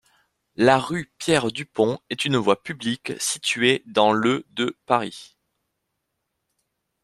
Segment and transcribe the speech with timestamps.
[0.55, 5.37] La rue Pierre Dupont est une voie publique située dans le de Paris.